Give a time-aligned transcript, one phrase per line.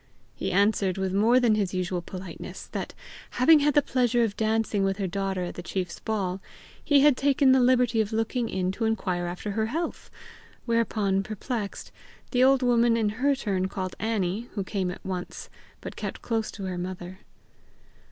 [0.33, 2.95] He answered, with more than his usual politeness, that,
[3.37, 6.41] having had the pleasure of dancing with her daughter at the chief's hall,
[6.83, 10.09] he had taken the liberty of looking in to inquire after her health;
[10.65, 11.91] whereupon, perplexed,
[12.31, 15.51] the old woman in her turn called Annie, who came at once,
[15.81, 17.19] but kept close to her mother.